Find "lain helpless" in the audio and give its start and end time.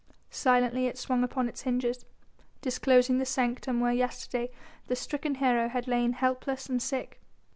5.87-6.67